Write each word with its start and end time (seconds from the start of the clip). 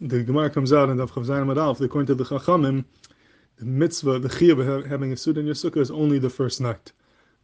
the 0.00 0.22
Gemara 0.22 0.50
comes 0.50 0.72
out 0.72 0.88
and 0.88 1.00
Daf 1.00 1.10
Chavzayin 1.10 1.52
Madalf, 1.52 1.80
according 1.80 2.06
to 2.06 2.14
the 2.14 2.24
Chachamim, 2.24 2.84
the 3.58 3.64
mitzvah, 3.64 4.20
the 4.20 4.28
chiyah 4.28 4.88
having 4.88 5.12
a 5.12 5.16
suit 5.16 5.36
in 5.36 5.46
your 5.46 5.54
sukkah 5.56 5.78
is 5.78 5.90
only 5.90 6.20
the 6.20 6.30
first 6.30 6.60
night. 6.60 6.92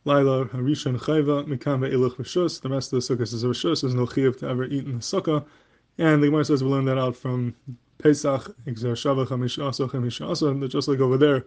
Laila 0.05 0.45
Harishon 0.47 0.97
Chayva 0.99 1.45
Mikam 1.47 1.81
Ve'ilach 1.81 2.15
Rishus. 2.17 2.61
The 2.61 2.69
rest 2.69 2.93
of 2.93 3.05
the 3.05 3.17
sukkah 3.17 3.23
is 3.23 3.43
a 3.43 3.49
Rishus. 3.49 3.81
There's 3.81 3.95
no 3.95 4.07
chiyah 4.07 4.39
to 4.39 4.49
ever 4.49 4.65
eat 4.65 4.85
in 4.85 4.93
the 4.93 4.99
sukkah. 4.99 5.45
And 5.99 6.23
the 6.23 6.29
Gemara 6.29 6.45
says 6.45 6.63
we 6.63 6.71
learn 6.71 6.85
that 6.85 6.99
out 6.99 7.17
from 7.17 7.57
Pesach, 7.99 8.55
Exer 8.67 8.93
Shavach 8.93 9.29
Hamish 9.29 9.59
Asa. 10.21 10.69
Just 10.69 10.87
like 10.87 11.01
over 11.01 11.17
there, 11.17 11.45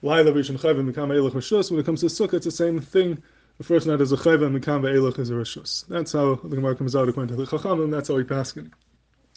Laila 0.00 0.32
Rishon 0.32 0.58
Chayva 0.58 0.90
Mikam 0.90 1.08
Ve'ilach 1.08 1.32
Rishus. 1.32 1.70
When 1.70 1.80
it 1.80 1.84
comes 1.84 2.00
to 2.00 2.06
sukkah, 2.06 2.34
it's 2.34 2.46
the 2.46 2.50
same 2.50 2.80
thing. 2.80 3.22
The 3.58 3.64
first 3.64 3.86
night 3.86 4.00
is 4.00 4.12
a 4.12 4.16
chayva, 4.16 4.46
and 4.46 4.58
Mikam 4.58 4.80
Ve'ilach 4.80 5.18
is 5.18 5.28
a 5.28 5.34
Rishus. 5.34 5.86
That's 5.88 6.12
how 6.12 6.36
the 6.36 6.56
Gemara 6.56 6.76
comes 6.76 6.96
out 6.96 7.08
according 7.10 7.36
to 7.36 7.44
the 7.44 7.50
Chachamim. 7.50 7.90
That's 7.90 8.08
how 8.08 8.14
we 8.14 8.24
pass 8.24 8.56
it. 8.56 8.66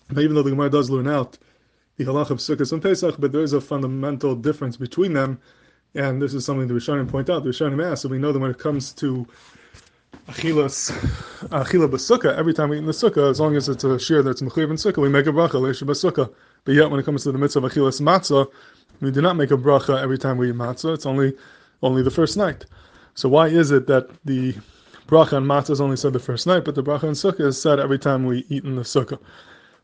But 0.10 0.24
even 0.24 0.36
though 0.36 0.44
the 0.44 0.52
Gemara 0.52 0.70
does 0.70 0.90
learn 0.90 1.08
out 1.08 1.38
the 1.98 2.06
halach 2.06 2.30
of 2.30 2.38
Sukkot 2.38 2.72
and 2.72 2.82
Pesach, 2.82 3.16
but 3.20 3.32
there 3.32 3.42
is 3.42 3.54
a 3.54 3.62
fundamental 3.62 4.36
difference 4.36 4.78
between 4.78 5.14
them, 5.14 5.40
and 5.96 6.22
this 6.22 6.34
is 6.34 6.46
something 6.46 6.68
the 6.68 6.74
Rishonim 6.74 7.10
point 7.10 7.30
out. 7.30 7.44
The 7.44 7.50
Rishonim 7.50 7.84
ask, 7.84 8.04
so 8.04 8.10
we 8.10 8.20
know 8.20 8.32
that 8.32 8.40
when 8.40 8.52
it 8.52 8.60
comes 8.60 8.94
to 8.94 9.28
achilas, 10.28 10.92
achila 11.50 11.90
b'sukkah, 11.90 12.38
every 12.38 12.54
time 12.54 12.70
we 12.70 12.78
eat 12.78 12.80
in 12.80 12.86
the 12.86 12.92
sukkah, 12.92 13.30
as 13.30 13.40
long 13.40 13.56
as 13.56 13.68
it's 13.68 13.84
a 13.84 14.00
shear 14.00 14.22
that's 14.22 14.42
mechuyev 14.42 14.70
in 14.70 14.76
sukkah, 14.76 15.02
we 15.02 15.10
make 15.10 15.26
a 15.26 15.32
bracha 15.32 15.54
leisha 15.54 15.84
b'sukkah. 15.84 16.32
But 16.66 16.76
yet, 16.76 16.90
when 16.92 17.00
it 17.00 17.04
comes 17.04 17.24
to 17.24 17.32
the 17.32 17.38
mitzvah 17.38 17.66
of 17.66 17.72
achilas 17.72 18.02
matzah, 18.02 18.48
we 19.02 19.12
do 19.12 19.22
not 19.22 19.36
make 19.36 19.52
a 19.52 19.58
bracha 19.58 20.02
every 20.02 20.18
time 20.18 20.38
we 20.38 20.50
eat 20.50 20.56
matzah. 20.56 20.94
It's 20.94 21.06
only 21.06 21.34
only 21.82 22.02
the 22.02 22.12
first 22.12 22.38
night. 22.38 22.66
So 23.16 23.30
why 23.30 23.48
is 23.48 23.72
it 23.72 23.88
that 23.88 24.10
the 24.26 24.54
bracha 25.08 25.34
on 25.34 25.46
matzah 25.46 25.72
is 25.72 25.82
only 25.82 25.98
said 25.98 26.14
the 26.14 26.20
first 26.20 26.46
night, 26.46 26.66
but 26.66 26.76
the 26.76 26.84
bracha 26.84 27.04
on 27.04 27.14
sukkah 27.14 27.48
is 27.48 27.62
said 27.62 27.80
every 27.80 28.00
time 28.00 28.26
we 28.26 28.46
eat 28.50 28.64
in 28.64 28.76
the 28.76 28.84
sukkah? 28.84 29.20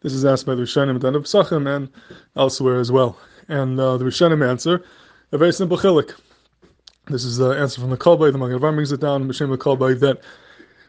This 0.03 0.13
is 0.13 0.25
asked 0.25 0.45
by 0.45 0.53
the 0.53 0.63
Rishonim 0.63 0.97
at 0.97 1.15
of 1.15 1.23
Psachim 1.23 1.65
and 1.73 1.87
elsewhere 2.35 2.77
as 2.77 2.91
well. 2.91 3.17
And 3.47 3.79
uh, 3.79 3.95
the 3.95 4.03
Rishonim 4.03 4.45
answer 4.45 4.83
a 5.31 5.37
very 5.37 5.53
simple 5.53 5.77
chilik. 5.77 6.13
This 7.07 7.23
is 7.23 7.37
the 7.37 7.51
answer 7.51 7.79
from 7.79 7.89
the 7.89 7.97
Kolbay. 7.97 8.33
The 8.33 8.37
Magen 8.37 8.59
brings 8.59 8.91
it 8.91 8.99
down, 8.99 9.25
B'Shem 9.29 9.49
the 9.49 9.57
Kolbay, 9.57 9.97
that 10.01 10.19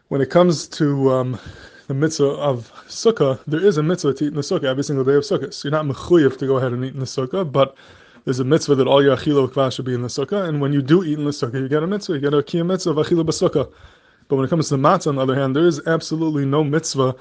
when 0.09 0.19
it 0.19 0.29
comes 0.29 0.67
to 0.67 1.13
um, 1.13 1.39
the 1.87 1.93
mitzvah 1.93 2.25
of 2.25 2.69
sukkah, 2.89 3.39
there 3.47 3.65
is 3.65 3.77
a 3.77 3.83
mitzvah 3.83 4.15
to 4.15 4.25
eat 4.25 4.27
in 4.27 4.33
the 4.35 4.41
sukkah 4.41 4.65
every 4.65 4.83
single 4.83 5.05
day 5.05 5.13
of 5.13 5.23
sukkah. 5.23 5.53
So 5.53 5.69
you're 5.69 5.71
not 5.71 5.85
mechuyev 5.85 6.37
to 6.37 6.45
go 6.45 6.57
ahead 6.57 6.73
and 6.73 6.83
eat 6.83 6.93
in 6.93 6.99
the 6.99 7.05
sukkah, 7.05 7.49
but 7.49 7.77
there's 8.25 8.39
a 8.39 8.43
mitzvah 8.43 8.75
that 8.75 8.87
all 8.87 9.01
your 9.01 9.15
achila 9.15 9.47
kvash 9.47 9.77
should 9.77 9.85
be 9.85 9.93
in 9.93 10.01
the 10.01 10.09
sukkah. 10.09 10.49
And 10.49 10.59
when 10.59 10.73
you 10.73 10.81
do 10.81 11.05
eat 11.05 11.17
in 11.17 11.23
the 11.23 11.31
sukkah, 11.31 11.53
you 11.53 11.69
get 11.69 11.83
a 11.83 11.87
mitzvah. 11.87 12.15
You 12.15 12.19
get 12.19 12.33
a 12.33 12.43
kiyah 12.43 12.65
mitzvah 12.65 12.91
of 12.91 12.97
achila 12.97 13.23
b'sukkah. 13.23 13.71
But 14.27 14.35
when 14.35 14.43
it 14.43 14.49
comes 14.49 14.67
to 14.69 14.75
matzah, 14.75 15.07
on 15.07 15.15
the 15.15 15.21
other 15.21 15.35
hand, 15.35 15.55
there 15.55 15.67
is 15.67 15.79
absolutely 15.87 16.45
no 16.45 16.65
mitzvah 16.65 17.15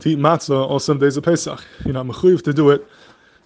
to 0.00 0.10
eat 0.10 0.18
matzah 0.18 0.68
all 0.68 0.78
some 0.78 0.98
days 0.98 1.16
of 1.16 1.24
Pesach. 1.24 1.62
You're 1.84 1.94
not 1.94 2.06
mechuyev 2.06 2.42
to 2.42 2.52
do 2.52 2.70
it. 2.70 2.86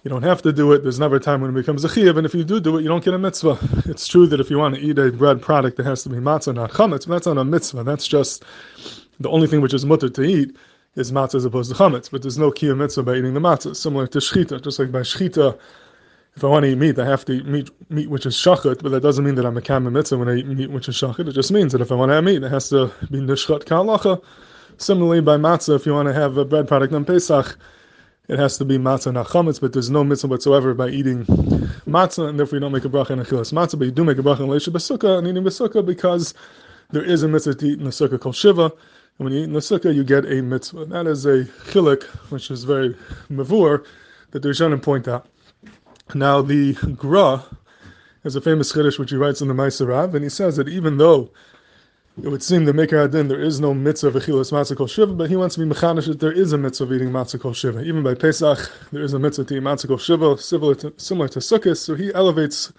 You 0.03 0.09
don't 0.09 0.23
have 0.23 0.41
to 0.43 0.53
do 0.53 0.71
it. 0.71 0.83
There's 0.83 0.99
never 0.99 1.17
a 1.17 1.19
time 1.19 1.41
when 1.41 1.51
it 1.51 1.53
becomes 1.53 1.83
a 1.83 1.89
chiyuv, 1.89 2.17
and 2.17 2.25
if 2.25 2.33
you 2.33 2.43
do 2.43 2.59
do 2.59 2.77
it, 2.77 2.81
you 2.81 2.87
don't 2.87 3.03
get 3.03 3.13
a 3.13 3.19
mitzvah. 3.19 3.57
It's 3.85 4.07
true 4.07 4.25
that 4.27 4.39
if 4.39 4.49
you 4.49 4.57
want 4.57 4.75
to 4.75 4.81
eat 4.81 4.97
a 4.97 5.11
bread 5.11 5.41
product, 5.41 5.79
it 5.79 5.85
has 5.85 6.03
to 6.03 6.09
be 6.09 6.15
matzah, 6.17 6.55
not 6.55 6.71
chametz. 6.71 7.07
But 7.07 7.15
that's 7.15 7.27
not 7.27 7.37
a 7.37 7.43
mitzvah. 7.43 7.83
That's 7.83 8.07
just 8.07 8.45
the 9.19 9.29
only 9.29 9.47
thing 9.47 9.59
which 9.59 9.73
is 9.73 9.85
mutter 9.85 10.07
to 10.07 10.21
eat 10.21 10.55
is 10.95 11.11
matzah 11.11 11.35
as 11.35 11.45
opposed 11.45 11.71
to 11.71 11.77
chametz. 11.77 12.09
But 12.09 12.21
there's 12.21 12.37
no 12.37 12.51
kiyuv 12.51 12.77
mitzvah 12.77 13.03
by 13.03 13.15
eating 13.15 13.33
the 13.33 13.39
matzah. 13.39 13.75
Similar 13.75 14.07
to 14.07 14.19
shchita, 14.19 14.63
just 14.63 14.79
like 14.79 14.91
by 14.91 15.01
shchita, 15.01 15.59
if 16.37 16.43
I 16.43 16.47
want 16.47 16.63
to 16.63 16.71
eat 16.71 16.77
meat, 16.77 16.99
I 16.99 17.05
have 17.05 17.25
to 17.25 17.33
eat 17.33 17.45
meat, 17.45 17.69
meat 17.89 18.09
which 18.09 18.25
is 18.25 18.35
shachat, 18.35 18.83
but 18.83 18.89
that 18.89 19.01
doesn't 19.01 19.25
mean 19.25 19.35
that 19.35 19.45
I'm 19.45 19.57
a 19.57 19.61
kam 19.61 19.91
mitzvah 19.91 20.19
when 20.19 20.29
I 20.29 20.35
eat 20.35 20.47
meat 20.47 20.69
which 20.69 20.87
is 20.87 20.95
shachat. 20.95 21.27
It 21.27 21.33
just 21.33 21.51
means 21.51 21.71
that 21.73 21.81
if 21.81 21.91
I 21.91 21.95
want 21.95 22.11
to 22.11 22.13
have 22.13 22.23
meat, 22.23 22.43
it 22.43 22.51
has 22.51 22.69
to 22.69 22.93
be 23.11 23.17
nishchat 23.17 23.65
kalacha. 23.65 24.21
Similarly, 24.77 25.21
by 25.21 25.37
matzah, 25.37 25.75
if 25.75 25.85
you 25.85 25.93
want 25.93 26.07
to 26.07 26.13
have 26.13 26.37
a 26.37 26.45
bread 26.45 26.67
product 26.67 26.93
on 26.93 27.03
Pesach, 27.03 27.57
it 28.27 28.37
has 28.37 28.57
to 28.59 28.65
be 28.65 28.77
matzah 28.77 29.13
not 29.13 29.27
chametz, 29.27 29.59
but 29.59 29.73
there's 29.73 29.89
no 29.89 30.03
mitzvah 30.03 30.27
whatsoever 30.27 30.73
by 30.73 30.89
eating 30.89 31.25
matzah, 31.87 32.29
and 32.29 32.37
therefore 32.37 32.57
you 32.57 32.59
don't 32.59 32.71
make 32.71 32.85
a 32.85 32.89
bracha 32.89 33.11
in 33.11 33.19
achilas 33.19 33.53
matzah, 33.53 33.79
but 33.79 33.85
you 33.85 33.91
do 33.91 34.03
make 34.03 34.19
a 34.19 34.21
bracha 34.21 34.41
in 34.41 34.47
leisha 34.47 34.69
b'sukkah, 34.69 35.17
and 35.17 35.27
eating 35.27 35.43
b'sukkah 35.43 35.83
because 35.83 36.33
there 36.91 37.03
is 37.03 37.23
a 37.23 37.27
mitzvah 37.27 37.55
to 37.55 37.65
eat 37.65 37.79
in 37.79 37.85
the 37.85 37.89
sukkah 37.89 38.19
called 38.19 38.35
shiva, 38.35 38.65
and 38.65 39.25
when 39.25 39.33
you 39.33 39.39
eat 39.39 39.45
in 39.45 39.53
the 39.53 39.59
sukkah, 39.59 39.93
you 39.93 40.03
get 40.03 40.25
a 40.25 40.41
mitzvah. 40.43 40.85
That 40.85 41.07
is 41.07 41.25
a 41.25 41.45
chilik, 41.71 42.03
which 42.29 42.51
is 42.51 42.63
very 42.63 42.95
mavur, 43.31 43.83
that 44.31 44.43
the 44.43 44.49
Rishonim 44.49 44.81
point 44.81 45.07
out. 45.07 45.27
Now, 46.13 46.41
the 46.41 46.73
Gra 46.73 47.43
has 48.23 48.35
a 48.35 48.41
famous 48.41 48.71
chiddush 48.71 48.99
which 48.99 49.09
he 49.09 49.17
writes 49.17 49.41
in 49.41 49.47
the 49.47 49.53
Maaseh 49.53 50.13
and 50.13 50.23
he 50.23 50.29
says 50.29 50.55
that 50.57 50.67
even 50.67 50.97
though 50.97 51.31
it 52.23 52.29
would 52.29 52.41
seem 52.41 52.65
that 52.65 52.73
Maker 52.73 52.97
Adin, 52.97 53.27
there 53.27 53.41
is 53.41 53.59
no 53.59 53.75
mitzvah 53.75 54.07
of 54.07 54.15
Achilas 54.15 54.51
Matzah 54.51 54.75
Kol 54.75 54.87
Shiva, 54.87 55.13
but 55.13 55.29
he 55.29 55.35
wants 55.35 55.53
to 55.55 55.61
be 55.61 55.71
mechanish 55.71 56.07
that 56.07 56.19
there 56.19 56.31
is 56.31 56.51
a 56.51 56.57
mitzvah 56.57 56.85
of 56.85 56.93
eating 56.93 57.09
Matzah 57.09 57.39
Kol 57.39 57.53
Shiva. 57.53 57.83
Even 57.83 58.01
by 58.01 58.15
Pesach, 58.15 58.71
there 58.91 59.03
is 59.03 59.13
a 59.13 59.19
mitzvah 59.19 59.45
to 59.45 59.57
eat 59.57 59.61
Matzah 59.61 59.87
Kol 59.87 59.99
Shiva, 59.99 60.37
similar 60.37 60.73
to, 60.75 60.93
similar 60.97 61.27
to 61.27 61.39
Sukkot, 61.39 61.77
so 61.77 61.93
he 61.93 62.11
elevates 62.15 62.73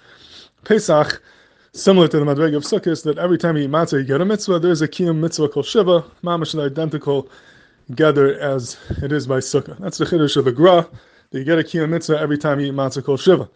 Pesach 0.65 1.23
similar 1.73 2.09
to 2.09 2.19
the 2.19 2.25
Madreg 2.25 2.57
of 2.57 2.65
Sukkot, 2.65 3.05
that 3.05 3.19
every 3.19 3.39
time 3.39 3.57
you 3.57 3.65
eat 3.65 3.71
Matzah, 3.71 3.99
you 3.99 4.05
get 4.05 4.21
a 4.21 4.25
mitzvah. 4.25 4.59
There 4.59 4.73
is 4.73 4.83
a 4.83 4.89
Kiyam 4.89 5.19
mitzvah 5.19 5.51
Kol 5.51 5.63
Shiva, 5.63 6.05
mamash 6.25 6.61
identical 6.61 7.29
gather 7.95 8.39
as 8.41 8.77
it 9.03 9.13
is 9.13 9.29
by 9.29 9.39
Sukkah. 9.39 9.79
That's 9.79 9.99
the 9.99 10.05
Chiddush 10.05 10.37
of 10.37 10.47
the 10.47 10.53
Gra, 10.53 10.89
that 11.31 11.39
you 11.39 11.45
get 11.45 11.61
a 11.61 11.63
Kiyam 11.63 11.91
mitzvah 11.91 12.19
every 12.19 12.39
time 12.39 12.59
you 12.59 12.67
eat 12.67 12.75
Matzah 12.75 13.05
Kol 13.05 13.17
Shiva. 13.17 13.49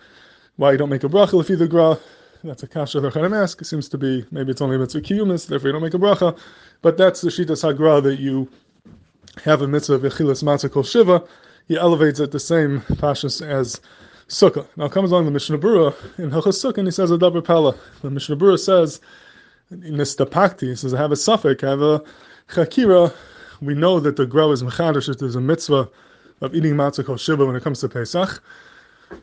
Why 0.56 0.72
you 0.72 0.78
don't 0.78 0.90
make 0.90 1.02
a 1.02 1.08
bracha 1.08 1.40
if 1.40 1.50
you 1.50 1.56
the 1.56 1.66
Gra, 1.66 1.98
that's 2.44 2.62
a 2.62 2.66
kasha 2.66 3.00
the. 3.00 3.56
It 3.60 3.64
seems 3.64 3.88
to 3.88 3.98
be 3.98 4.24
maybe 4.30 4.50
it's 4.50 4.60
only 4.60 4.76
mitzvah 4.76 5.00
kiyumis, 5.00 5.46
therefore 5.46 5.68
you 5.68 5.72
don't 5.72 5.82
make 5.82 5.94
a 5.94 5.98
bracha. 5.98 6.38
But 6.80 6.96
that's 6.96 7.20
the 7.20 7.28
shita 7.28 7.52
sagra 7.52 8.02
that 8.02 8.18
you 8.18 8.48
have 9.44 9.62
a 9.62 9.68
mitzvah 9.68 9.94
of 9.94 10.02
yechilas 10.02 10.42
matzah 10.42 10.70
kol 10.70 10.82
shiva. 10.82 11.24
He 11.68 11.76
elevates 11.76 12.20
it 12.20 12.32
the 12.32 12.40
same 12.40 12.80
pashas 12.80 13.46
as 13.46 13.80
sukkah. 14.28 14.66
Now 14.76 14.88
comes 14.88 15.12
along 15.12 15.26
the 15.26 15.30
Mishnah 15.30 15.58
Berurah 15.58 15.94
in 16.18 16.30
Hilchas 16.30 16.76
and 16.76 16.86
he 16.86 16.90
says 16.90 17.10
a 17.10 17.18
double 17.18 17.42
pala. 17.42 17.76
The 18.02 18.10
Mishnah 18.10 18.36
Berurah 18.36 18.58
says 18.58 19.00
in 19.70 19.94
nistapakti. 19.94 20.68
He 20.68 20.76
says 20.76 20.92
I 20.94 20.98
have 20.98 21.12
a 21.12 21.16
suffix, 21.16 21.62
I 21.62 21.70
have 21.70 21.82
a 21.82 22.02
chakira. 22.48 23.14
We 23.60 23.74
know 23.74 24.00
that 24.00 24.16
the 24.16 24.26
Gra 24.26 24.48
is 24.48 24.62
mechadish. 24.62 25.16
There's 25.16 25.36
a 25.36 25.40
mitzvah 25.40 25.88
of 26.40 26.54
eating 26.54 26.74
matzah 26.74 27.06
kol 27.06 27.16
shiva 27.16 27.46
when 27.46 27.54
it 27.54 27.62
comes 27.62 27.80
to 27.80 27.88
Pesach. 27.88 28.42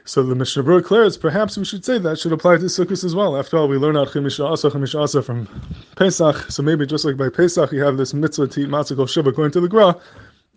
So 0.06 0.24
the 0.24 0.36
Mishnah 0.36 0.64
Berurah 0.64 0.82
declares 0.82 1.18
perhaps 1.18 1.58
we 1.58 1.66
should 1.66 1.86
say 1.86 1.98
that 2.00 2.20
should 2.20 2.34
apply 2.34 2.58
to 2.58 2.64
Sukkot 2.64 3.04
as 3.04 3.16
well. 3.16 3.38
After 3.38 3.58
all, 3.58 3.68
we 3.68 3.78
learn 3.78 3.98
out 3.98 4.10
Chemisha 4.10 4.46
Asa, 4.46 4.70
Chemisha 4.70 5.02
Asa 5.02 5.22
from 5.22 5.48
Pesach. 5.96 6.52
So 6.52 6.64
maybe 6.64 6.86
just 6.86 7.06
like 7.06 7.18
by 7.18 7.30
Pesach 7.30 7.72
you 7.72 7.84
have 7.84 7.98
this 7.98 8.14
mitzvah 8.14 8.48
to 8.48 8.62
eat 8.62 8.70
matzah 8.70 8.96
kol 8.96 9.08
shiva 9.08 9.30
according 9.30 9.52
to 9.52 9.62
the 9.62 9.68
Gra, 9.68 9.96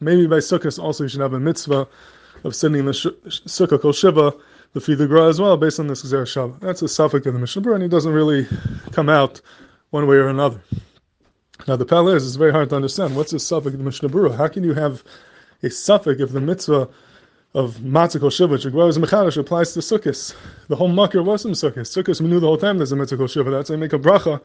maybe 0.00 0.26
by 0.26 0.38
Sukkot 0.38 0.78
also 0.78 1.04
you 1.04 1.08
should 1.08 1.20
have 1.20 1.34
a 1.34 1.40
mitzvah 1.40 1.86
of 2.44 2.54
sending 2.54 2.86
the 2.86 2.92
sh- 2.92 3.06
Sukkah 3.26 3.80
kol 3.80 3.92
shiva 3.92 4.34
the 4.72 4.80
feed 4.80 4.98
the 4.98 5.06
Gra 5.06 5.28
as 5.28 5.40
well 5.40 5.56
based 5.56 5.78
on 5.78 5.86
this 5.86 6.02
Xer 6.02 6.22
Shabbat. 6.22 6.60
That's 6.60 6.82
a 6.82 6.88
suffix 6.88 7.26
of 7.26 7.34
the 7.34 7.38
Mishnah 7.38 7.62
Berurah 7.62 7.74
and 7.74 7.82
he 7.82 7.88
doesn't 7.88 8.12
really 8.12 8.46
come 8.92 9.08
out 9.08 9.40
one 9.90 10.06
way 10.06 10.16
or 10.16 10.28
another. 10.28 10.62
Now 11.68 11.76
the 11.76 11.84
pal 11.84 12.08
is, 12.08 12.26
it's 12.26 12.36
very 12.36 12.52
hard 12.52 12.70
to 12.70 12.76
understand. 12.76 13.14
What's 13.14 13.32
the 13.32 13.38
suffix 13.38 13.74
of 13.74 13.78
the 13.78 13.84
Mishnah 13.84 14.08
Berurah? 14.08 14.36
How 14.36 14.48
can 14.48 14.64
you 14.64 14.74
have 14.74 15.04
a 15.62 15.70
suffix 15.70 16.20
if 16.20 16.32
the 16.32 16.40
mitzvah 16.40 16.88
of 17.54 17.76
matzah 17.76 18.20
kol 18.20 18.30
shiva, 18.30 18.52
which 18.52 18.70
grows 18.70 18.98
mechadish, 18.98 19.36
applies 19.36 19.72
to 19.74 19.80
sukkahs. 19.80 20.34
The 20.68 20.76
whole 20.76 20.88
makir 20.88 21.24
was 21.24 21.44
in 21.44 21.52
sukkahs. 21.52 21.90
Sukkahs, 21.90 22.20
we 22.20 22.28
knew 22.28 22.40
the 22.40 22.46
whole 22.46 22.56
time 22.56 22.78
there's 22.78 22.92
a 22.92 22.96
mitzvah 22.96 23.28
shiva. 23.28 23.50
That's 23.50 23.70
why 23.70 23.76
make 23.76 23.92
a 23.92 23.98
bracha 23.98 24.40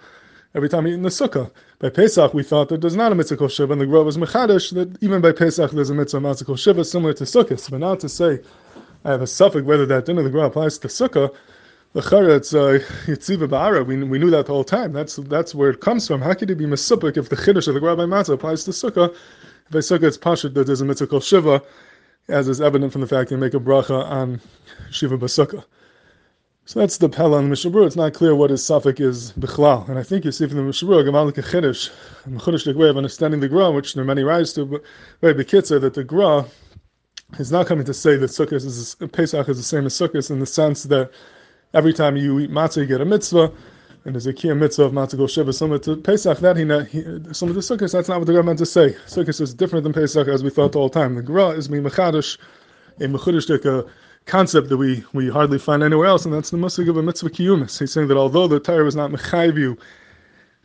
every 0.55 0.67
time 0.67 0.85
you 0.85 0.93
eat 0.93 0.95
in 0.95 1.03
the 1.03 1.09
sukkah. 1.09 1.49
By 1.79 1.89
Pesach, 1.89 2.33
we 2.33 2.43
thought 2.43 2.69
that 2.69 2.81
there's 2.81 2.95
not 2.95 3.11
a 3.11 3.15
mitzvah 3.15 3.49
shiva, 3.49 3.71
and 3.71 3.81
the 3.81 3.85
grove 3.85 4.05
was 4.05 4.17
mechadish, 4.17 4.73
that 4.73 5.01
even 5.01 5.21
by 5.21 5.31
Pesach 5.31 5.71
there's 5.71 5.89
a 5.89 5.95
mitzvah 5.95 6.19
matzah 6.19 6.57
shiva, 6.57 6.83
similar 6.83 7.13
to 7.13 7.23
sukkahs. 7.23 7.69
But 7.71 7.79
now 7.79 7.95
to 7.95 8.09
say, 8.09 8.41
I 9.05 9.11
have 9.11 9.21
a 9.21 9.27
suffix 9.27 9.65
whether 9.65 9.85
that 9.85 10.05
din 10.05 10.17
of 10.17 10.25
the 10.25 10.29
grove 10.29 10.51
applies 10.51 10.77
to 10.79 10.87
sukkah, 10.89 11.33
the 11.93 12.01
chara, 12.01 12.35
it's 12.35 12.53
uh, 12.53 12.79
Yitziva 13.05 13.47
Ba'ara. 13.47 13.85
We, 13.85 14.03
we 14.03 14.19
knew 14.19 14.29
that 14.29 14.45
the 14.45 14.51
whole 14.51 14.63
time. 14.63 14.91
That's 14.91 15.15
that's 15.15 15.55
where 15.55 15.69
it 15.69 15.79
comes 15.79 16.05
from. 16.05 16.21
How 16.21 16.33
could 16.33 16.51
it 16.51 16.55
be 16.55 16.65
Mesupik 16.65 17.17
if 17.17 17.29
the 17.29 17.35
Chiddush 17.35 17.67
of 17.67 17.73
the 17.73 17.79
Gra 17.79 17.95
by 17.95 18.03
Matzah 18.03 18.33
applies 18.33 18.65
to 18.65 18.71
Sukkah? 18.71 19.09
If 19.09 19.71
by 19.71 19.79
Sukkah 19.79 20.03
it's 20.03 20.17
Pashut 20.17 20.53
that 20.53 20.67
there's 20.67 20.81
a 20.81 20.85
mitzvah 20.85 21.21
Shiva, 21.21 21.63
as 22.29 22.47
is 22.47 22.61
evident 22.61 22.91
from 22.91 23.01
the 23.01 23.07
fact 23.07 23.31
you 23.31 23.37
make 23.37 23.53
a 23.53 23.59
bracha 23.59 24.05
on 24.05 24.41
Shiva 24.91 25.17
Basukah. 25.17 25.63
So 26.65 26.81
that's 26.81 26.97
the 26.97 27.07
Pella 27.07 27.37
in 27.37 27.45
the 27.45 27.49
Mishnah 27.51 27.71
Berurah. 27.71 27.87
It's 27.87 27.95
not 27.95 28.13
clear 28.13 28.35
what 28.35 28.49
his 28.49 28.65
suffix 28.65 28.99
is 28.99 29.31
Bichlal. 29.33 29.87
And 29.87 29.97
I 29.97 30.03
think 30.03 30.25
you 30.25 30.33
see 30.33 30.47
from 30.47 30.57
the 30.57 30.63
Mishnah 30.63 30.89
Berurah, 30.89 31.07
Gamalik 31.07 31.35
Chiddush, 31.35 32.75
a 32.75 32.77
way 32.77 32.89
of 32.89 32.97
understanding 32.97 33.39
the 33.39 33.47
Gra, 33.47 33.71
which 33.71 33.93
there 33.93 34.03
are 34.03 34.05
many 34.05 34.23
rise 34.23 34.51
to, 34.53 34.65
but 34.65 34.83
very 35.21 35.33
Bekitza, 35.33 35.79
that 35.79 35.93
the 35.93 36.03
Gra 36.03 36.45
is 37.39 37.53
not 37.53 37.67
coming 37.67 37.85
to 37.85 37.93
say 37.93 38.17
that 38.17 38.29
Sukkot 38.29 38.53
is, 38.53 38.95
Pesach 39.13 39.47
is 39.47 39.57
the 39.57 39.63
same 39.63 39.85
as 39.85 39.93
Sukkot 39.93 40.29
in 40.29 40.39
the 40.39 40.45
sense 40.45 40.83
that 40.83 41.11
every 41.73 41.93
time 41.93 42.17
you 42.17 42.39
eat 42.39 42.51
matzah, 42.51 42.77
you 42.77 42.85
get 42.85 42.99
a 42.99 43.05
mitzvah 43.05 43.51
and 44.07 44.15
there's 44.15 44.25
a 44.25 44.33
kiyam 44.33 44.57
mitzvah 44.59 44.85
of 44.85 44.93
matzah 44.93 45.17
go 45.17 45.27
shiva 45.27 45.51
similar 45.51 45.79
to 45.79 45.97
Pesach. 45.97 46.39
That 46.39 46.55
he, 46.55 46.63
not, 46.63 46.87
he 46.87 47.01
similar 47.33 47.61
to 47.61 47.75
Sukkot. 47.75 47.91
That's 47.91 48.07
not 48.07 48.19
what 48.19 48.25
the 48.25 48.31
Gemara 48.31 48.45
meant 48.45 48.59
to 48.59 48.65
say. 48.65 48.95
Sukkot 49.05 49.41
is 49.41 49.53
different 49.53 49.83
than 49.83 49.91
Pesach 49.91 50.29
as 50.29 50.45
we 50.45 50.49
thought 50.49 50.71
the 50.71 50.79
whole 50.79 50.89
time. 50.89 51.15
The 51.15 51.21
Gra 51.21 51.49
is 51.49 51.69
me 51.69 51.79
mechadish, 51.79 52.37
a 53.01 53.03
mechudish 53.03 53.89
concept 54.25 54.69
that 54.69 54.77
we 54.77 55.03
we 55.11 55.29
hardly 55.29 55.59
find 55.59 55.83
anywhere 55.83 56.07
else, 56.07 56.23
and 56.23 56.33
that's 56.33 56.51
the 56.51 56.57
musig 56.57 56.89
of 56.89 56.95
a 56.95 57.03
mitzvah 57.03 57.31
kiyumis. 57.31 57.77
He's 57.77 57.91
saying 57.91 58.07
that 58.07 58.15
although 58.15 58.47
the 58.47 58.61
Torah 58.61 58.85
was 58.85 58.95
not 58.95 59.11
mechayiv 59.11 59.57
you 59.57 59.77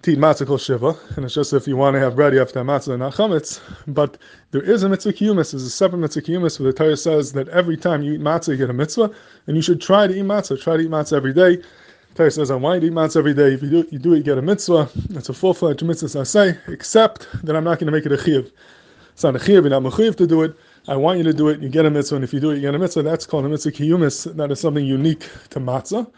to 0.02 0.12
eat 0.12 0.20
matzah 0.20 0.46
kol 0.46 0.58
shiva, 0.58 0.96
and 1.16 1.24
it's 1.24 1.34
just 1.34 1.52
if 1.52 1.66
you 1.66 1.76
want 1.76 1.94
to 1.94 2.00
have 2.00 2.14
bread, 2.14 2.32
you 2.32 2.38
have 2.38 2.52
to 2.52 2.60
have 2.60 2.66
matzah 2.68 2.90
and 2.90 3.00
not 3.00 3.14
chametz. 3.14 3.60
But 3.88 4.18
there 4.52 4.62
is 4.62 4.84
a 4.84 4.88
mitzvah 4.88 5.14
kiyumis, 5.14 5.50
there's 5.50 5.64
a 5.64 5.70
separate 5.70 5.98
mitzvah 5.98 6.22
kiyumis 6.22 6.60
where 6.60 6.70
the 6.70 6.78
Torah 6.78 6.96
says 6.96 7.32
that 7.32 7.48
every 7.48 7.76
time 7.76 8.04
you 8.04 8.12
eat 8.12 8.20
matzah, 8.20 8.50
you 8.50 8.56
get 8.56 8.70
a 8.70 8.72
mitzvah, 8.72 9.10
and 9.48 9.56
you 9.56 9.62
should 9.62 9.80
try 9.80 10.06
to 10.06 10.14
eat 10.14 10.24
matzah, 10.24 10.62
try 10.62 10.76
to 10.76 10.84
eat 10.84 10.90
matzah 10.90 11.16
every 11.16 11.32
day. 11.32 11.60
Torah 12.14 12.30
says, 12.30 12.50
I 12.50 12.56
want 12.56 12.82
you 12.82 12.88
eat 12.88 12.94
matzah 12.94 13.16
every 13.16 13.32
day. 13.32 13.54
If 13.54 13.62
you 13.62 13.70
do, 13.70 13.88
you 13.90 13.98
do 13.98 14.12
it, 14.12 14.18
you 14.18 14.22
get 14.22 14.36
a 14.36 14.42
mitzvah. 14.42 14.90
It's 15.10 15.30
a 15.30 15.32
full-fledged 15.32 15.82
mitzvah, 15.82 16.20
I 16.20 16.24
say, 16.24 16.58
except 16.68 17.26
that 17.44 17.56
I'm 17.56 17.64
not 17.64 17.78
going 17.78 17.86
to 17.86 17.92
make 17.92 18.04
it 18.04 18.12
a 18.12 18.22
chiv. 18.22 18.52
It's 19.12 19.24
not 19.24 19.36
a 19.36 19.38
chiv, 19.38 19.64
you're 19.64 19.70
not 19.70 19.82
mechiv 19.82 20.16
to 20.16 20.26
do 20.26 20.42
it. 20.42 20.54
I 20.88 20.96
want 20.96 21.18
you 21.18 21.24
to 21.24 21.32
do 21.32 21.48
it, 21.48 21.60
you 21.60 21.68
get 21.70 21.86
a 21.86 21.90
mitzvah, 21.90 22.16
and 22.16 22.24
if 22.24 22.34
you 22.34 22.40
do 22.40 22.50
it, 22.50 22.56
you 22.56 22.62
get 22.62 22.74
a 22.74 22.78
mitzvah. 22.78 23.02
That's 23.02 23.24
called 23.24 23.46
a 23.46 23.48
mitzvah 23.48 23.72
kiyumis. 23.72 24.36
That 24.36 24.50
is 24.50 24.60
something 24.60 24.84
unique 24.84 25.28
to 25.50 25.60
matzah. 25.60 26.10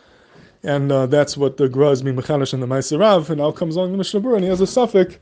And 0.64 0.90
uh, 0.90 1.06
that's 1.06 1.36
what 1.36 1.58
the 1.58 1.68
Gra 1.68 1.90
is 1.90 2.02
being 2.02 2.16
mechanish 2.16 2.54
in 2.54 2.60
the 2.60 2.66
Maaseh 2.66 2.98
Rav. 2.98 3.28
And 3.30 3.38
now 3.38 3.52
comes 3.52 3.76
along 3.76 3.92
the 3.92 3.98
Mishnah 3.98 4.20
Berurah, 4.20 4.36
and 4.36 4.44
he 4.44 4.50
has 4.50 4.62
a 4.62 4.66
suffix. 4.66 5.18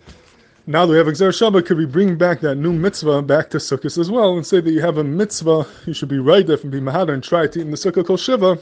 Now 0.69 0.87
that 0.87 0.93
we 0.93 0.99
have 0.99 1.09
Exer 1.09 1.31
Shabbat, 1.31 1.67
could 1.67 1.77
we 1.77 1.87
bring 1.87 2.17
back 2.17 2.41
that 2.41 2.55
new 2.55 2.73
mitzvah 2.73 3.23
back 3.23 3.51
to 3.51 3.59
Sukkot 3.59 3.99
as 3.99 4.09
well 4.09 4.37
and 4.37 4.47
say 4.47 4.61
that 4.61 4.71
you 4.71 4.81
have 4.81 4.97
a 4.97 5.03
mitzvah, 5.03 5.67
you 5.87 5.93
should 5.93 6.09
be 6.09 6.21
right 6.21 6.47
there 6.47 6.57
and 6.57 6.71
be 6.71 6.81
Mahadar 6.81 7.15
and 7.15 7.25
try 7.25 7.49
to 7.49 7.59
eat 7.59 7.63
in 7.63 7.73
the 7.73 7.77
Sukkah 7.77 8.07
Kol 8.07 8.17
Shiva, 8.17 8.57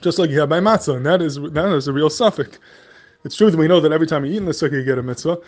just 0.00 0.18
like 0.18 0.30
you 0.30 0.40
have 0.40 0.48
by 0.48 0.60
Matzah. 0.60 0.96
And 0.96 1.06
that 1.06 1.22
is, 1.22 1.36
that 1.36 1.72
is 1.74 1.88
a 1.88 1.92
real 1.92 2.10
suffix. 2.10 2.58
It's 3.24 3.36
true 3.36 3.50
that 3.50 3.56
we 3.56 3.68
know 3.68 3.80
that 3.80 3.92
every 3.92 4.06
time 4.06 4.24
you 4.24 4.32
eat 4.32 4.36
in 4.38 4.44
the 4.44 4.52
Sukkah, 4.52 4.72
you 4.72 4.84
get 4.84 4.98
a 4.98 5.02
mitzvah 5.02 5.38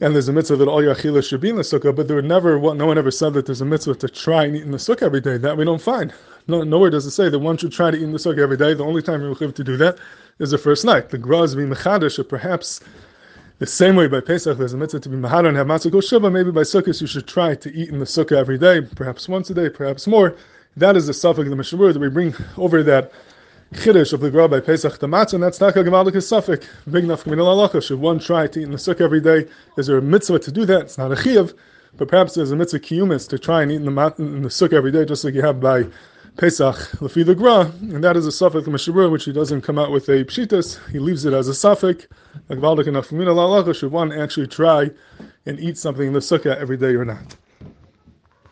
and 0.00 0.14
there's 0.14 0.28
a 0.28 0.32
mitzvah 0.32 0.56
that 0.56 0.68
all 0.68 0.82
your 0.82 0.94
achilas 0.94 1.28
should 1.28 1.40
be 1.40 1.48
in 1.48 1.56
the 1.56 1.62
sukkah, 1.62 1.94
but 1.94 2.06
there 2.06 2.16
were 2.16 2.22
never, 2.22 2.58
no 2.74 2.86
one 2.86 2.98
ever 2.98 3.10
said 3.10 3.32
that 3.34 3.46
there's 3.46 3.60
a 3.60 3.64
mitzvah 3.64 3.96
to 3.96 4.08
try 4.08 4.44
and 4.44 4.56
eat 4.56 4.62
in 4.62 4.70
the 4.70 4.78
sukkah 4.78 5.02
every 5.02 5.20
day. 5.20 5.36
That 5.36 5.56
we 5.56 5.64
don't 5.64 5.82
find. 5.82 6.12
No, 6.46 6.62
nowhere 6.62 6.90
does 6.90 7.04
it 7.04 7.10
say 7.10 7.28
that 7.28 7.38
one 7.38 7.56
should 7.56 7.72
try 7.72 7.90
to 7.90 7.96
eat 7.96 8.02
in 8.02 8.12
the 8.12 8.18
sukkah 8.18 8.38
every 8.38 8.56
day. 8.56 8.74
The 8.74 8.84
only 8.84 9.02
time 9.02 9.22
you 9.22 9.34
have 9.34 9.54
to 9.54 9.64
do 9.64 9.76
that 9.78 9.98
is 10.38 10.52
the 10.52 10.58
first 10.58 10.84
night. 10.84 11.10
The 11.10 11.18
graz 11.18 11.54
be 11.56 11.62
mechadish, 11.62 12.18
or 12.18 12.24
perhaps 12.24 12.80
the 13.58 13.66
same 13.66 13.96
way 13.96 14.06
by 14.06 14.20
Pesach 14.20 14.56
there's 14.56 14.72
a 14.72 14.76
mitzvah 14.76 15.00
to 15.00 15.08
be 15.08 15.16
mahar 15.16 15.44
and 15.44 15.56
have 15.56 15.66
matzah 15.66 15.90
kol 15.90 16.00
shiva. 16.00 16.30
Maybe 16.30 16.52
by 16.52 16.62
sukkahs 16.62 17.00
you 17.00 17.08
should 17.08 17.26
try 17.26 17.56
to 17.56 17.74
eat 17.74 17.88
in 17.88 17.98
the 17.98 18.04
sukkah 18.04 18.36
every 18.36 18.58
day, 18.58 18.82
perhaps 18.82 19.28
once 19.28 19.50
a 19.50 19.54
day, 19.54 19.68
perhaps 19.68 20.06
more. 20.06 20.36
That 20.76 20.96
is 20.96 21.08
the 21.08 21.14
suffix 21.14 21.46
of 21.46 21.50
the 21.50 21.56
Mishnah 21.56 21.92
that 21.92 21.98
we 21.98 22.08
bring 22.08 22.34
over 22.56 22.84
that 22.84 23.10
chiddush 23.72 24.12
of 24.12 24.20
the 24.20 24.30
Gra 24.30 24.48
by 24.48 24.60
Pesach 24.60 24.98
matzah 25.00 25.34
and 25.34 25.42
that's 25.42 25.60
not 25.60 25.76
a 25.76 25.80
Gavaldik 25.80 26.12
Safik. 26.16 26.64
Big 26.90 27.04
enough 27.04 27.24
Kamin 27.24 27.38
Halacha. 27.38 27.82
Should 27.82 28.00
one 28.00 28.18
try 28.18 28.46
to 28.46 28.60
eat 28.60 28.64
in 28.64 28.72
the 28.72 28.78
sukkah 28.78 29.02
every 29.02 29.20
day? 29.20 29.46
Is 29.76 29.86
there 29.86 29.98
a 29.98 30.02
mitzvah 30.02 30.38
to 30.40 30.52
do 30.52 30.64
that? 30.66 30.82
It's 30.82 30.98
not 30.98 31.12
a 31.12 31.14
chiyav, 31.14 31.54
but 31.96 32.08
perhaps 32.08 32.34
there's 32.34 32.50
a 32.50 32.56
mitzvah 32.56 32.80
kiyumis 32.80 33.28
to 33.28 33.38
try 33.38 33.62
and 33.62 33.70
eat 33.70 33.76
in 33.76 33.84
the, 33.84 33.90
mat, 33.90 34.18
in 34.18 34.42
the 34.42 34.48
sukkah 34.48 34.74
every 34.74 34.92
day, 34.92 35.04
just 35.04 35.24
like 35.24 35.34
you 35.34 35.42
have 35.42 35.60
by 35.60 35.84
Pesach 36.38 36.76
Lefi 37.00 37.26
the 37.26 37.34
Gra, 37.34 37.72
and 37.80 38.02
that 38.04 38.16
is 38.16 38.24
a 38.24 38.32
suffix 38.32 38.66
of 38.66 38.72
Mishnah 38.72 38.94
Berurah, 38.94 39.10
which 39.10 39.24
he 39.24 39.32
doesn't 39.32 39.62
come 39.62 39.78
out 39.78 39.90
with 39.90 40.08
a 40.08 40.24
pshitas. 40.24 40.78
He 40.90 41.00
leaves 41.00 41.24
it 41.24 41.32
as 41.32 41.48
a 41.48 41.54
suffix. 41.54 42.06
Like 42.48 42.60
Gavaldik 42.60 42.86
enough 42.86 43.08
Kamin 43.08 43.26
Halacha. 43.26 43.74
Should 43.74 43.92
one 43.92 44.12
actually 44.12 44.46
try 44.46 44.90
and 45.46 45.58
eat 45.58 45.76
something 45.76 46.06
in 46.06 46.12
the 46.12 46.20
sukkah 46.20 46.56
every 46.56 46.76
day 46.76 46.94
or 46.94 47.04
not? 47.04 47.36